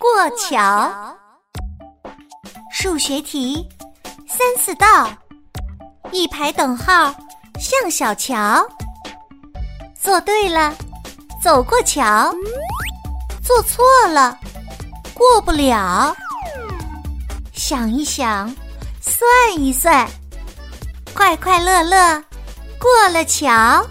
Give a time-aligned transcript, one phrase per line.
[0.00, 1.14] 过桥
[2.72, 3.68] 数学题
[4.26, 5.12] 三四道，
[6.10, 7.14] 一排等号
[7.58, 8.66] 像小桥，
[9.94, 10.74] 做对了
[11.42, 12.34] 走过桥，
[13.44, 14.38] 做错了
[15.12, 16.16] 过不了。
[17.52, 18.48] 想一想，
[19.02, 19.22] 算
[19.58, 20.08] 一算，
[21.14, 22.24] 快快乐乐
[22.78, 23.86] 过了桥。